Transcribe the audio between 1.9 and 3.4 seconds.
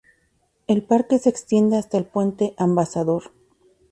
el Puente Ambassador.